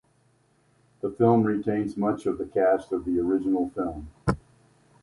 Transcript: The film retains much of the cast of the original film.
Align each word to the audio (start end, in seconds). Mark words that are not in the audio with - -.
The 1.01 1.11
film 1.11 1.43
retains 1.43 1.95
much 1.95 2.25
of 2.25 2.39
the 2.39 2.45
cast 2.47 2.91
of 2.91 3.05
the 3.05 3.19
original 3.19 3.69
film. 3.69 4.09